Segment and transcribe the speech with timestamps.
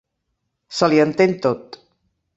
[0.79, 1.81] Se li entén tot.